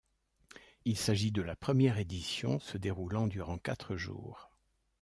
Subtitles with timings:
[0.85, 4.49] Il s'agit de la première édition se déroulant durant quatre jours.